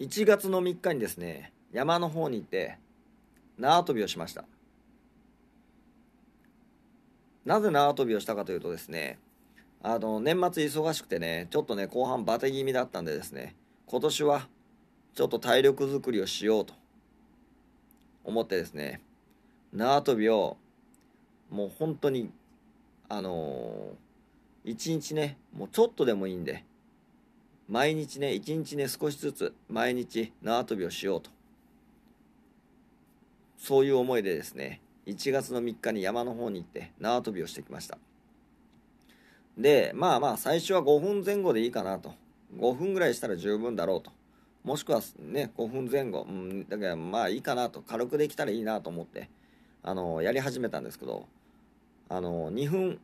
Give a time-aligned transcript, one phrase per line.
[0.00, 2.78] 1月の3日にですね山の方に行って
[3.58, 4.44] 縄跳びをしました。
[7.44, 9.18] なぜ縄跳びをしたかというとですね
[9.82, 13.56] あの年末忙しくてねちょっとね後半バテ気味だったんでですね
[13.86, 14.48] 今年は
[15.14, 16.74] ちょっと体力づくりをしようと
[18.24, 19.00] 思ってですね
[19.72, 20.58] 縄跳びを
[21.50, 22.30] もう本当に
[23.08, 26.64] あのー、一日ねもうちょっとでもいいんで
[27.68, 31.30] 毎日ね一日ね少しずつ毎日縄跳びをしようと。
[33.58, 37.98] そういう思いでですね1月の3日に山の方に行って縄跳びをしてきました。
[39.58, 42.14] でまあまあ最初は5分前後でいいかなと。
[42.56, 44.10] 5分ぐらいしたら十分だろうと。
[44.64, 47.82] もしくはね5分前後、うん、だからまあいいかなと。
[47.82, 49.28] 軽くできたらいいなと思って
[49.82, 51.26] あのやり始めたんですけど
[52.08, 53.00] あの2分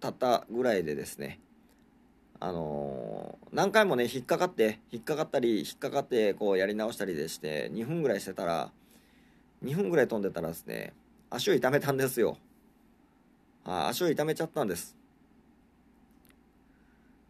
[0.00, 1.40] 経ったぐらいでですね
[2.40, 8.70] あの何回もね引っかかって引っかかったり引っかかってこうやり直したりでして2分ぐらいしてたら
[9.64, 10.92] 2分ぐらい飛んでたらですね
[11.30, 12.38] 足を痛めたんですよ。
[13.64, 14.96] あ足を痛めちゃったんです。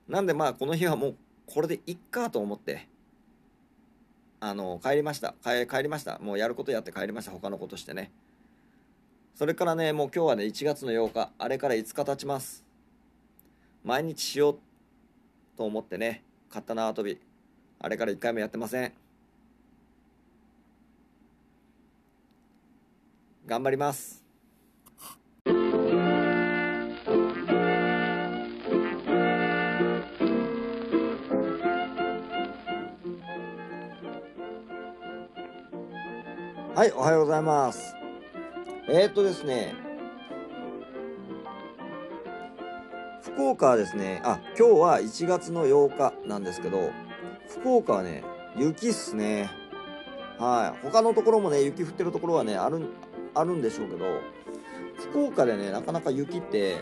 [0.07, 2.87] なんでまあこの日はもうこれでいっかと思って
[4.41, 5.35] あの帰りました。
[5.43, 6.19] 帰帰りました。
[6.19, 7.33] もうやることやって帰りました。
[7.33, 8.13] 他のことしてね。
[9.35, 12.65] それからねもう今日はね1月の8日あれから5日経ちます。
[13.85, 14.68] 毎日しよう
[15.59, 17.19] と思ってね買った縄跳び
[17.81, 18.93] あれから1回もやってません。
[23.45, 24.25] 頑張ります。
[36.75, 37.97] はいおはようございます。
[38.89, 39.88] えー、っとですね
[43.39, 46.91] 福岡はですね、あ、今日は1月の8日なんですけど、
[47.49, 48.25] 福岡はね、
[48.57, 49.49] 雪っすね。
[50.41, 50.85] はい。
[50.85, 52.85] 他のところもね、雪降ってるところはね、ある、
[53.37, 54.07] あるんでしょうけど、
[54.97, 56.79] 福岡でね、なかなか雪って、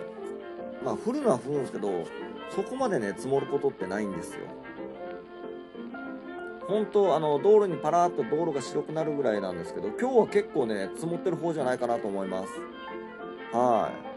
[0.82, 2.06] まあ降るのは降るんですけど、
[2.48, 4.40] そこまでね、積もることってないんですよ。
[6.68, 12.48] 本当あの道路にパラッと道路が白くなるぐらいなんですけど今日は結構ね積もってる方じゃないかなと思います
[13.56, 14.15] はい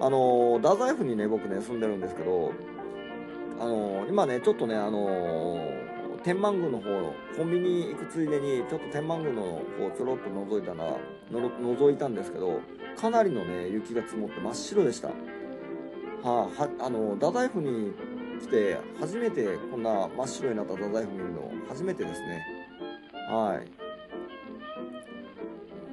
[0.00, 2.52] あの太宰府にね僕ね住んでるんですけど
[3.58, 5.58] あの今ねちょっとねあの
[6.22, 9.42] 天満宮の方のコンビニ行くついでにちょっと天満宮の
[9.78, 10.76] 方ちょろっと覗いたら
[11.30, 12.60] の覗いたんですけど
[12.96, 15.08] かなりのね雪が積もって真っ白でした。
[15.08, 15.14] は
[16.24, 17.92] あはあの太宰府に
[18.40, 22.44] 来て初めてこんな真っ白になった太宰府見るの初めてですね。
[23.30, 23.60] は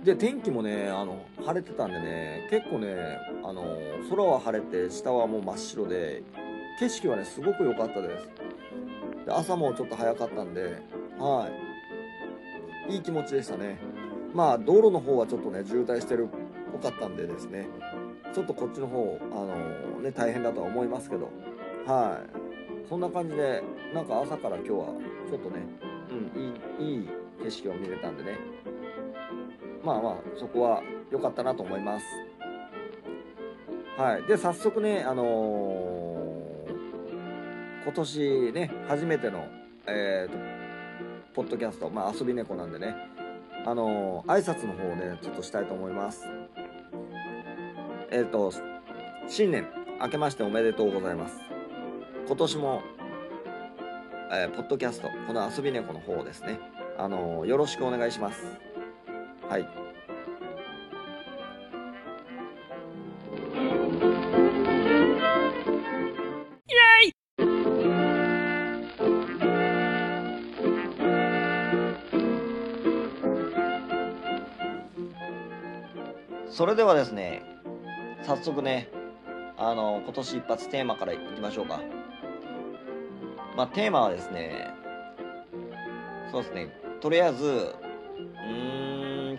[0.01, 0.05] い。
[0.05, 3.77] で天気もねあの晴れてたんでね結構ねあの
[4.09, 6.23] 空は晴れて下はもう真っ白で
[6.79, 8.29] 景色はねすごく良かったです。
[9.25, 10.81] で朝もちょっと早かったんで
[11.17, 11.49] は
[12.89, 12.95] い。
[12.95, 13.77] いい気持ちでしたね。
[14.33, 16.27] まあ道路の方はちょっとね渋滞してるっ
[16.71, 17.67] ぽかったんでですね。
[18.33, 21.29] ちょっとこっちの方あのね大変だとは思いますけど
[21.85, 22.21] は
[22.85, 22.87] い。
[22.89, 24.87] そんな感じでなんか朝から今日は
[25.29, 25.61] ちょっとね
[26.09, 27.09] うんいいいい
[27.43, 28.37] 景色を見れたんでね。
[29.83, 30.81] まあまあそこは
[31.11, 32.05] 良かったなと思います。
[33.97, 34.23] はい。
[34.23, 39.45] で早速ねあのー、今年ね初めての
[39.85, 40.37] え、ー、と
[41.33, 42.95] ポッドキャストまあ遊び猫なんでね
[43.65, 46.27] あのー、挨拶の方をねちょっとしたいと思います。
[48.09, 48.51] えっ、ー、と
[49.27, 49.67] 新年
[50.01, 51.39] 明けましておめでとうございます。
[52.27, 52.81] 今年も
[54.35, 56.59] えー、ポッドキャストこの遊び猫の方ですね
[56.97, 58.43] あのよろしくお願いします。
[59.47, 59.82] はい。
[76.53, 77.41] それではですね、
[78.21, 78.87] 早速ね、
[79.57, 81.81] あの、今年一発テーマからいきましょうか。
[83.57, 84.67] まあ、テーマはですね、
[86.31, 86.67] そうですね、
[87.01, 87.73] とりあえず、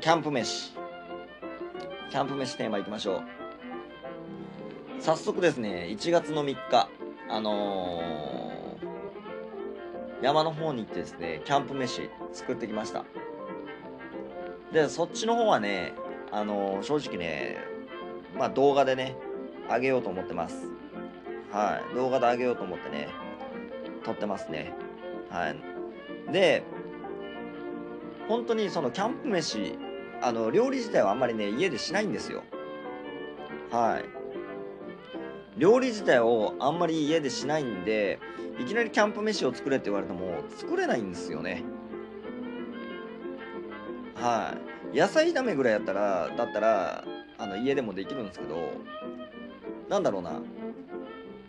[0.00, 0.72] キャンプ飯。
[2.10, 3.22] キャンプ飯テーマいきましょう。
[5.00, 6.88] 早速ですね、1月の3日、
[7.30, 13.04] あのー、山の方に行ってですね、キャンプ飯作ってきました。
[14.72, 15.94] で、そっちの方はね、
[16.34, 17.56] あの、正直ね、
[18.36, 19.16] まあ動画でね、
[19.68, 20.66] あげようと思ってます。
[21.50, 21.94] はい。
[21.94, 23.08] 動画であげようと思ってね、
[24.04, 24.72] 撮ってますね。
[25.30, 26.32] はい。
[26.32, 26.64] で、
[28.28, 29.78] 本当にそのキャンプ飯
[30.22, 32.42] あの料理自体はあんまりね家でしないんですよ
[33.70, 34.04] はい
[35.58, 38.18] 料理自体をあんまり家でしないんで
[38.58, 41.62] いきなりキャンプ飯を作れって言われても作れないんですよね
[44.14, 47.04] はい野菜炒めぐらいやったらだったら
[47.36, 48.70] あの家でもできるんですけど
[49.88, 50.40] なんだろうな。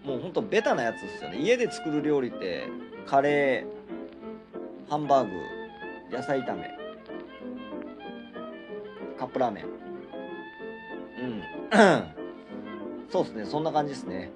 [0.04, 1.40] もうほんとベタなやつですよね。
[1.40, 2.68] 家で作る料理って
[3.08, 5.32] カレーハンバーグ
[6.16, 6.70] 野菜炒め
[9.18, 9.66] カップラーメン。
[11.24, 11.44] うん。
[13.10, 13.46] そうですね。
[13.46, 14.32] そんな感じですね。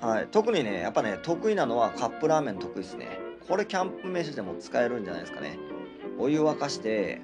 [0.00, 0.28] はい。
[0.32, 3.18] 特にねやっぱね得意なのはカップラーメン得意ですね。
[3.46, 5.58] これキャンプ飯でも使えるんじゃないですかね。
[6.22, 7.20] お湯沸かして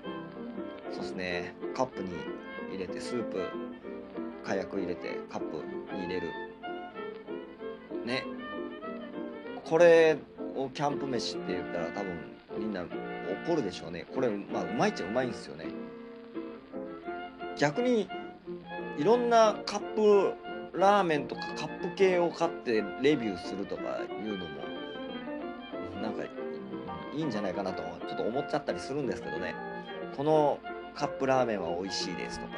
[0.91, 2.09] そうですねカップに
[2.73, 3.41] 入れてスープ
[4.45, 5.59] 火薬入れてカップ
[5.95, 6.29] に入れる。
[8.05, 8.25] ね。
[9.65, 10.19] これ
[10.56, 12.19] をキャンプ飯って言ったら多分
[12.59, 12.83] みんな
[13.47, 14.05] 怒るでしょうね。
[14.12, 15.67] これまあうまいっちゃうまいんですよね。
[17.56, 18.09] 逆に
[18.99, 20.35] いろんなカップ
[20.77, 24.50] ラーメンとかカップ系を買ってレビューするとかいうのも
[26.03, 26.25] なんか
[27.15, 29.55] いいんじゃないかなとちょっと思っちゃったりするんですけどね。
[30.16, 30.58] この
[30.99, 32.55] カップラーメンは美味しいですとか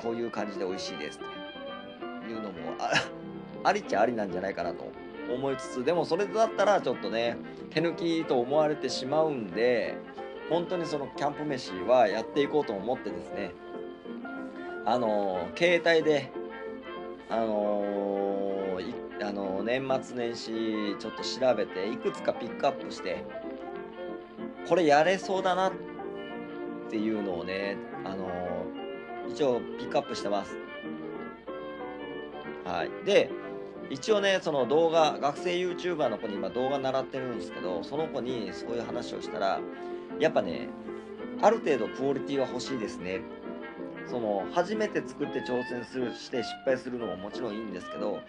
[0.00, 2.54] こういう感じで美味しいですっていうのも
[3.62, 4.86] ありっちゃありなんじゃないかなと
[5.30, 7.36] 思いつつでもそれだったらちょっとね
[7.68, 9.96] 手抜きと思われてしまうんで
[10.48, 13.52] 本当にそのキャンプ飯はやっていこうと思ってですね
[14.86, 16.30] あの携帯で
[17.28, 17.84] あの
[19.22, 23.24] あの年末年始ちょっと調べていくつかピックアップして
[24.68, 25.72] これやれそうだなっ
[26.90, 28.28] ていうのをねあの
[29.28, 30.56] 一応ピックアップしてます。
[32.64, 32.90] はい。
[33.04, 33.30] で
[33.90, 39.60] 一応ねその動画学生 YouTuber の子に今動画習ってるんですけどその子にそういう話をしたら
[40.18, 40.68] やっぱね
[41.42, 43.20] ある程度クオリティは欲しいですね。
[44.06, 48.20] その初めて作って挑戦するして失敗するのももちろんいいんですけど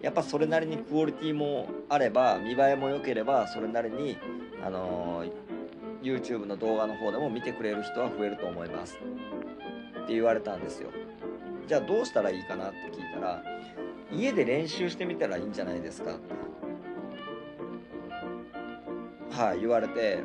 [0.00, 4.16] やっぱそれなりにクオリティもあれば見栄えも良ければそれなりに
[4.64, 5.30] あのー、
[6.02, 8.98] YouTube の動画の方でも見てくれる人は増えると思います。
[10.02, 10.90] って言われたんですよ。
[11.66, 13.42] じゃあどうしたらいいかなって聞いたら
[14.12, 16.16] 家で練習してみたらいいんじゃないですか
[19.30, 20.24] はい、言われて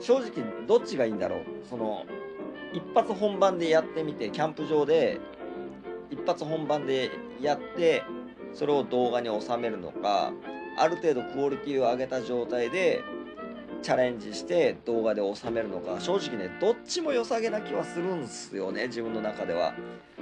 [0.00, 0.32] 正直
[0.66, 1.40] どっちがいいんだろう。
[1.68, 2.04] その
[2.72, 5.20] 一発本番でやってみてキャンプ場で
[6.10, 7.10] 一発本番で
[7.40, 8.02] やって
[8.52, 10.32] それを動画に収めるのか
[10.76, 13.02] ある程度クオリティを上げた状態で
[13.82, 19.74] チャレンジして動画で収めるのか正直ねどっちも良さげな気はするんすよね自分の中では。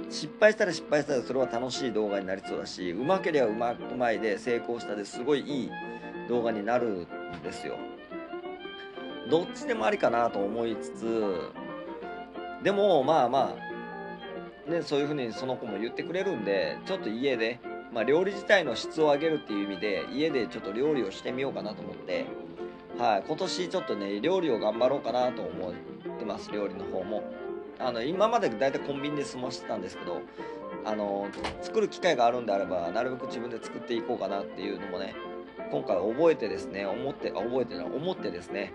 [0.09, 5.71] 失敗したら失敗したらそれは楽しい動画になりそうだしうまければうまうまいで成功したですごいいい
[6.29, 7.07] 動画になるん
[7.43, 7.75] ですよ。
[9.29, 11.51] どっちでもありかなと思いつつ
[12.63, 13.55] でもまあま
[14.67, 17.59] あねそういうふうにその子も言ってくれるんでちょっと家で、
[17.93, 22.25] まあ、料理自体の質を上げるっていう意味で家でちょっと料理をしてみようかなと思って
[22.97, 25.73] はい今年ちょっとね料理を頑張ろうかなと思っ
[26.17, 27.23] てます料理の方も。
[27.79, 30.21] あの今まで大体コンビニで済ましてたんですけど
[30.83, 31.27] あの
[31.61, 35.13] 作る機会があるんであればなるべく自分で作っていこうかなっていうのもね
[35.69, 38.73] 今回覚えてですね思って覚えてない思ってですね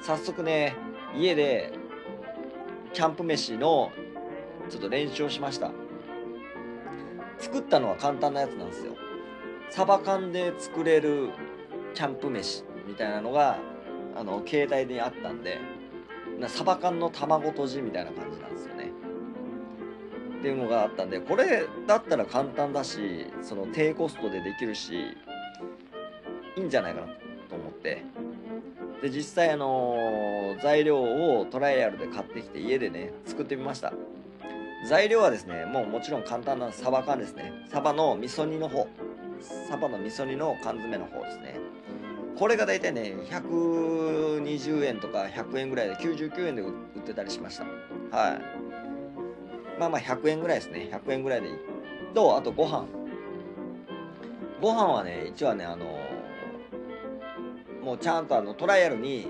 [0.00, 0.74] 早速ね
[1.16, 1.72] 家で
[2.92, 3.92] キャンプ飯の
[4.68, 5.70] ちょっと練習をしました。
[7.38, 8.94] 作ったのは簡単なやつなんですよ。
[9.70, 11.30] サバ缶で作れる
[11.94, 12.64] キャンプ飯。
[12.92, 13.58] みたいなのが
[14.14, 15.58] あの携帯にあったんで
[16.38, 18.90] なサバ缶の卵とじみたいな感じなんですよね。
[20.38, 25.16] っていうのがあったんでこれだったら簡単だしその低コストでできるし
[26.56, 27.06] いいんじゃないかな
[27.48, 28.04] と思って。
[29.00, 33.94] で実際あの、材料をトライアルで買ってきて家でね作ってみました。
[34.86, 37.52] 材料はですねもうもちろん簡単なサバ缶ですね。
[37.70, 38.86] サバの味噌煮の方。
[39.68, 41.61] サバの味噌煮の缶詰の方ですね。
[42.42, 47.62] これが大体ね120円とか100円ぐらいで99円で売ってたりしました。
[48.10, 48.40] はい。
[49.78, 50.90] まあまあ100円ぐらいですね。
[50.92, 51.54] 100円ぐらいでいい。
[52.12, 52.84] とあとご飯。
[54.60, 55.86] ご飯はね一応ねあの
[57.80, 59.28] もうちゃんとあのトライアルに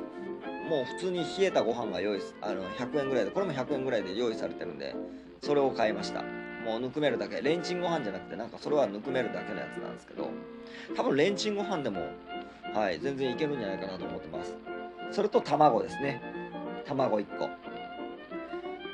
[0.71, 4.97] もう普通に冷えたご飯が用意あの100円ぐらいでこれも100円ぐらいで用意されてるんで
[5.43, 6.23] それを買いました。
[6.65, 7.43] もうぬくめるだけ。
[7.43, 10.31] レンチンご飯じゃなくてなんかそれはぬくめるだけのやつなんですけど
[10.97, 12.01] 多分レンチンご飯でも
[12.75, 14.57] はい全然いけるんじゃないかなと思ってます。
[15.11, 16.23] それと卵ですね。
[16.87, 17.49] 卵1個。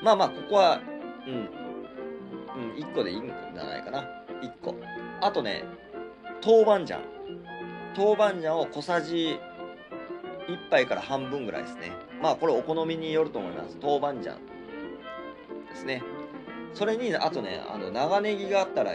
[0.02, 0.80] まあまあここは
[1.26, 1.34] うん。
[1.34, 4.00] うん1個でいいんじゃないかな。
[4.42, 4.74] 1個。
[5.20, 5.64] あとね
[6.44, 7.00] 豆板醤。
[7.96, 9.38] 豆板醤を小さじ
[10.48, 11.92] 1杯から半分ぐらいですね。
[12.20, 13.76] まあこれお好みによると思います。
[13.80, 14.36] 豆板醤
[15.70, 16.02] ですね。
[16.74, 18.94] それにあとねあの長ネギがあったら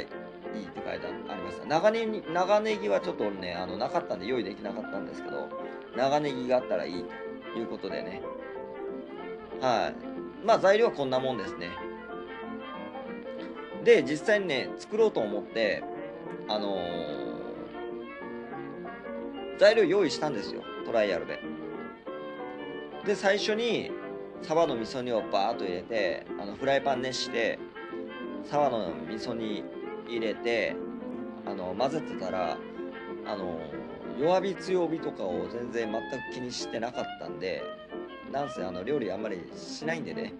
[0.55, 1.65] いいって書いてありました。
[1.65, 5.49] 長ネギ長ネギはちょっとねあのなかったんで用意できなかったんですけど
[5.95, 7.05] 長ネギがあったらいい
[7.53, 8.21] ということでね。
[9.61, 10.45] はい。
[10.45, 11.69] まあ材料はこんなもんですね。
[13.83, 15.83] で実際にね作ろうと思って
[16.47, 16.79] あのー、
[19.59, 20.61] 材料用意したんですよ。
[20.85, 21.39] トライアルで。
[23.05, 23.91] で最初に
[24.41, 27.59] サバの味噌煮をバーッと入れてあのフライパン熱して
[28.45, 29.63] サバの味噌煮
[30.07, 30.75] 入れて
[31.45, 32.57] あの混ぜてたら
[33.25, 33.59] あの
[34.19, 37.63] 弱火強火とかを全然全く気にしてなかったんで
[38.31, 40.33] なんせあの料理あんまりしないんでね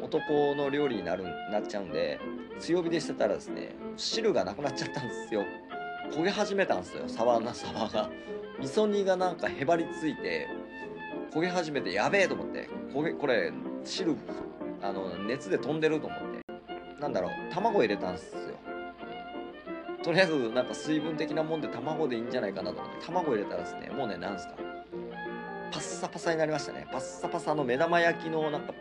[0.00, 2.20] 男の料理になるなっちゃうんで
[2.58, 5.44] 強火でしてたらですね汁がなくなっちゃったんですよ。
[6.10, 8.08] 焦げ始めたんですよサバなサバが。
[8.58, 10.48] 味噌煮がなんかへばりついて
[11.32, 13.52] 焦げ始めてやべえと思って焦げこれ
[13.84, 14.16] 汁
[14.82, 16.48] あの熱で飛んでると思って。
[17.00, 18.47] なんだろう卵入れたんです
[20.02, 24.54] とりあえずなんか水分的なもんで卵でいいんじゃないかなと思って卵入れたらですねもうねなんすか
[25.72, 26.86] パッサパサになりましたね。
[26.90, 28.72] パッサパサの目玉焼きのなんか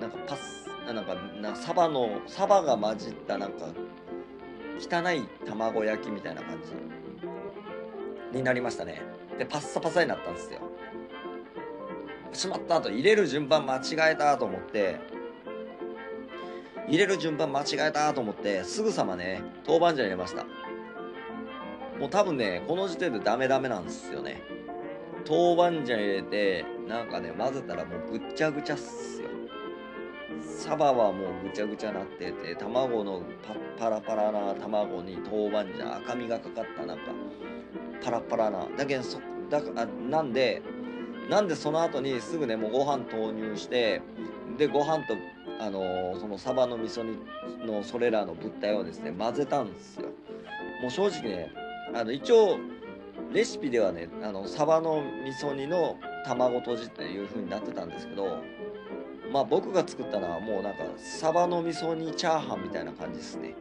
[0.00, 3.66] なんかパスなんかなサバのサバが混じったなんか
[4.80, 6.58] 汚い卵焼きみたいな感
[8.32, 9.02] じになりましたね。
[9.38, 10.60] でパッサパサになったんですよ。
[12.32, 14.98] しまった後入れる順番間違えたと思って
[16.88, 20.44] 入れる順番間違えたと思ってすぐさまね豆板醤入れました。
[21.98, 24.42] もう多分ねこの時点でダメダメなんですよね。
[25.28, 29.28] 豆板醤入れてなんかね混ぜたらもうぐっちゃぐちゃっすよ。
[30.42, 33.22] サバはもうぐちゃぐちゃなってて卵の
[33.78, 37.02] パラパラな卵に豆板醤赤みがかかったなんか
[38.02, 38.66] パラパラな。
[38.76, 39.20] だけどそ
[39.50, 40.62] だかなんで
[41.28, 44.00] なんでその後にすぐねもうご飯投入して
[44.56, 45.14] でご飯と
[45.60, 50.08] あの、そのサバの味噌煮のそれらの物体をですね混ぜたんですよ。
[50.80, 51.52] もう正直ね
[51.94, 52.58] あの一応
[53.32, 58.38] レシピではねあのサバの味噌煮の卵とじっていう風になってたんですけど
[59.32, 63.54] まあ僕が作ったのはもうなんかサバの味噌煮チャーハンみたいな感じですね。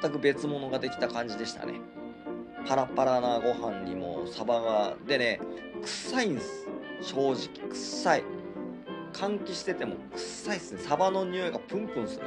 [0.00, 1.74] 全く別物ができた感じでしたね。
[2.66, 5.40] パラパラなご飯にもサバがでね
[5.82, 6.68] 臭いんです。
[7.02, 7.36] 正直
[7.70, 8.35] 臭い。
[9.16, 10.80] 換気してても臭いっすね。
[10.80, 12.26] サバの匂いがプンプンする。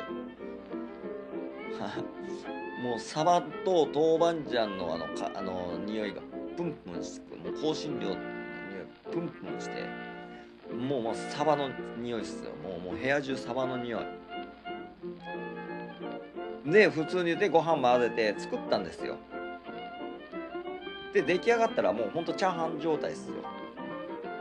[2.84, 6.22] もうサバと豆板醤のあのかあの匂いが
[6.58, 8.24] プンプンしてもう香辛料の匂い
[9.06, 9.86] がプンプンして
[10.74, 12.52] もうもうサバの匂いっすよ。
[12.64, 14.02] もうもう部屋中サバの匂い。
[16.66, 19.18] で普通にでご飯混ぜて作ったんですよ。
[21.14, 23.36] で出来上がったらもうほんとチャーハン状態ですよ。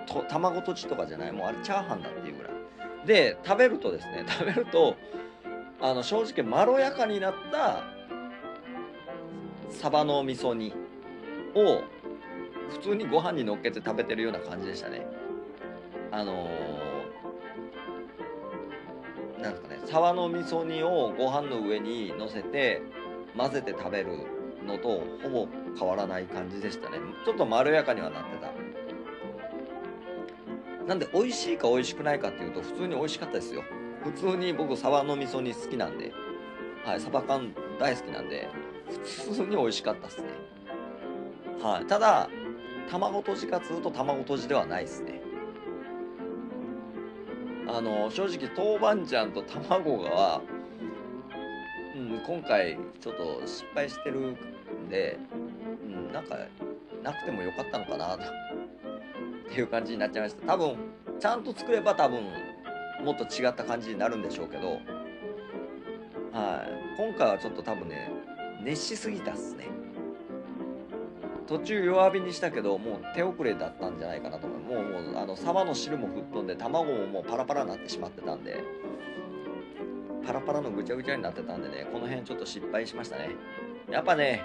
[0.06, 1.32] と卵とじとかじゃない。
[1.32, 2.37] もうあれチャーハンだっていう
[3.08, 4.94] で食べるとですね 食べると
[5.80, 7.82] あの正直まろやかになった
[9.70, 10.72] サバの味噌煮
[11.54, 11.82] を
[12.68, 15.06] 普通にご飯に乗っけて食べてるような感じでしたね。
[16.10, 22.82] あのー、なんですかねサバの味噌煮をご飯の上に乗せて
[23.36, 24.08] 混ぜて食べる
[24.66, 25.48] のとほぼ
[25.78, 26.98] 変わらない感じでしたね。
[27.24, 28.67] ちょっとまろやかにはなってた。
[30.88, 33.62] なんで美味しいか美味しくないかっていうと普通に美味しかったですよ。
[34.02, 36.12] 普通に僕サバの味噌煮好きなんで。
[36.82, 38.48] はいサバ缶大好きなんで。
[38.88, 40.28] 普通に美味しかったですね。
[41.62, 42.30] はいただ
[42.90, 45.20] 卵とじかつうと卵とじではないですね。
[47.66, 50.40] あの正直豆板醤と卵が、
[51.94, 55.18] うん、今回ちょっと失敗してるんで、
[55.84, 56.38] うん、なんか
[57.02, 58.47] なくてもよかったのかなと。
[59.48, 60.46] っていう感じになっちゃいました。
[60.46, 60.76] 多分
[61.18, 62.22] ちゃんと作れば多分
[63.04, 64.68] もっと違った感じになるんでしょうけど。
[66.32, 66.98] はい。
[66.98, 68.10] 今回はちょっと多分ね
[68.62, 69.66] 熱しすぎたっすね。
[71.46, 74.60] 途中弱火にしたけどもう手遅れだったんじゃないかなと思う。
[74.60, 78.62] もうもうあのサバの汁も吹っ飛んで卵ももうパラパラになってしまってたんで。
[80.26, 83.30] パラパラのぐちゃぐちゃになってたんでねこの辺ちょっと失敗しましたね。
[83.90, 84.42] やっぱね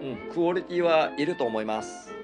[0.00, 2.14] うんクオリティはいると思います。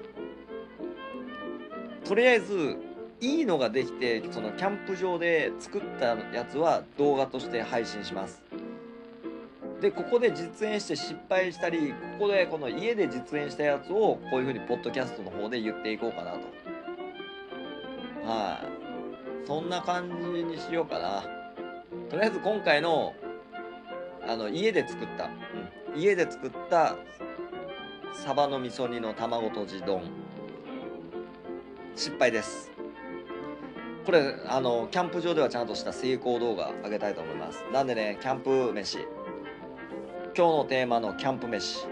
[2.07, 2.77] とりあえず
[3.19, 8.41] いいのができてそのキャンプ場で作ったやつは動画として配信します。
[9.81, 16.39] でここで実演して失敗したりここでこの家で実演したやつをこういうふうにポッドキャストの方で言っていこうかなと。
[18.25, 19.47] はい。
[19.47, 21.23] そんな感じにしようかな。
[22.09, 23.13] とりあえず今回の
[24.27, 25.29] あの家で作った、
[25.93, 26.95] うん、家で作った
[28.13, 30.26] サバの味噌煮の卵とじ丼。
[31.97, 32.71] 失敗です。
[34.05, 37.63] これあのキャンプ場ではちゃんとした成功動画上げたいと思います。
[37.73, 38.99] なんでねキャンプ飯。
[38.99, 39.05] 今
[40.33, 41.87] 日のテーマのキャンプ飯。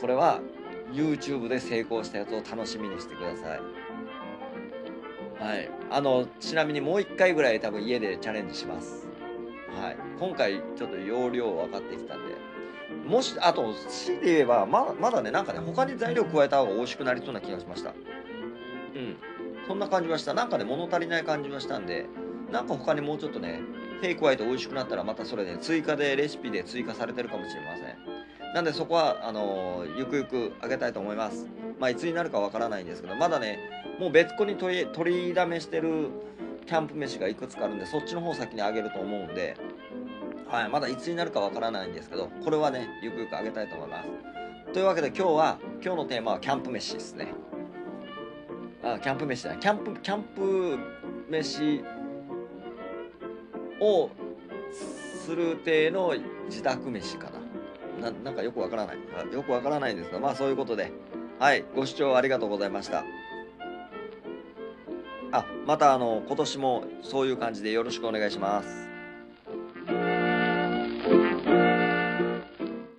[0.00, 0.40] これは
[0.92, 3.60] YouTube で成功したやつを楽しみにしてください。
[5.44, 5.70] はい。
[5.90, 9.09] あのちなみにもう一回ぐらい多分家でチャレンジします。
[10.20, 12.36] 今回ちょっと容量分かってきたんで。
[13.06, 17.90] もしあと C で言えばまだまだねなんかね他に材料加えた方が美味しくなりそうな気がしました。
[17.90, 17.92] う
[18.98, 19.16] ん。
[19.66, 20.34] そんな感じはした。
[20.34, 22.06] なんかね物足りない感じはしたんで
[22.52, 23.60] なんか他にもうちょっとね
[24.02, 28.54] 手加えて美味しくなったらまたそれで、ね、追加でレシピで追加されてるかもしれません。
[28.54, 31.48] なんでそこはあのー、ゆくゆくあげたいと思います。
[31.78, 33.58] まあいつになるかわからないんですけどまだね
[33.98, 36.10] もう別個に取り取りだめしてる
[36.66, 39.56] キャンプ飯がいくつかあるんでそっちの方先にあげると思うんで
[40.50, 44.08] はい、まだいつになるかわからないんですけど、これはね、ゆくゆくあげたいと思います。
[44.72, 47.28] というわけで今日は、今日のテーマはキャンプ飯ですね。
[48.82, 49.54] あ、キャンプ飯だ。
[49.56, 50.78] キャンプ、キャンプ
[51.28, 51.84] 飯
[53.80, 54.10] を
[55.24, 56.14] する体の
[56.46, 57.30] 自宅飯か
[58.00, 58.10] な。
[58.10, 58.98] ななんかよくわからない。
[59.32, 60.90] よくわからないんですが、まあそういうことで、
[61.38, 63.04] はい、ご視聴ありがとうございました。
[65.30, 68.89] あ、またあの、今年もそういう感じでよろしくお願いします。